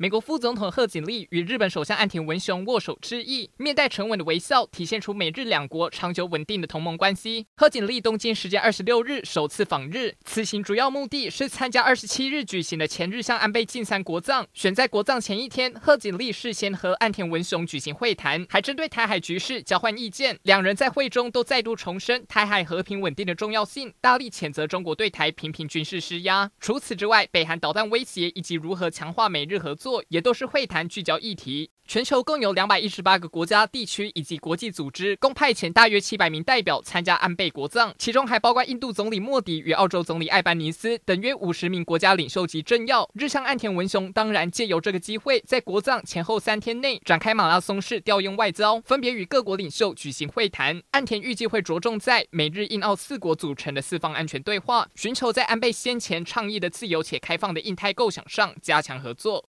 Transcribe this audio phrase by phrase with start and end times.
[0.00, 7.46] 美国副总统贺锦丽与日本首相岸田文雄握手致意，面带沉稳的微笑，体现出美日两国长久稳定的同盟关系。
[7.54, 14.46] 贺锦丽东京时间二十六日首次访日，此行主要目的是参加二十七日举行的前日向安倍晋三国葬。
[14.54, 20.38] 选在国葬前一天，贺锦丽事先和岸田文雄举行会谈，还针对台海局势交换意见。
[20.44, 26.50] 两人在会中都再度重申台海和平稳定的重要性，大力谴责中国对台频频军事施压。
[26.58, 29.89] 除此之外，北韩导弹威胁以及如何强化美日合作。
[30.08, 31.70] 也都是会谈聚焦议题。
[31.86, 43.10] 全球共有两百一十八个国家、地区以及国际组织，共派遣大约七百名代表参加安倍国葬，其中还包括印度总理莫迪与澳洲总理艾班尼斯等约五十名国家领袖级政要。
[43.14, 50.80] 日向岸田文雄当然借由这个机会，在国葬前后三天内展开马拉松式调用外交，分别与各国领袖举行会谈。
[50.92, 59.38] 岸田预计会着重在美日印澳四国组成的四方安全对话，寻求在安倍先前倡议的自由且开放的印太构想上加强合作。